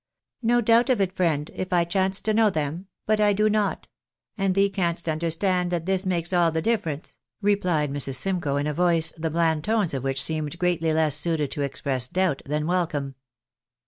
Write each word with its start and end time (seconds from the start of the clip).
"No 0.41 0.61
doubt 0.61 0.89
of 0.89 0.99
it, 0.99 1.15
friend, 1.15 1.51
if 1.53 1.71
I 1.71 1.83
chanced 1.83 2.25
to 2.25 2.33
know 2.33 2.49
them, 2.49 2.87
but 3.05 3.19
I 3.19 3.33
do 3.33 3.47
not; 3.51 3.87
and 4.35 4.55
thee 4.55 4.67
canst 4.67 5.07
understand 5.07 5.69
that 5.69 5.85
this 5.85 6.07
makes 6.07 6.33
all 6.33 6.51
the 6.51 6.59
difference," 6.59 7.15
replied 7.39 7.91
Mrs. 7.91 8.15
Simcoe, 8.15 8.55
in 8.57 8.65
a 8.65 8.73
voice, 8.73 9.13
the 9.15 9.29
bland 9.29 9.63
tones 9.63 9.93
of 9.93 10.03
which 10.03 10.19
seemed 10.23 10.57
greatly 10.57 10.91
less 10.91 11.13
suited 11.13 11.51
to 11.51 11.61
express 11.61 12.07
doubt 12.07 12.41
than 12.47 12.65
welcome. 12.65 13.13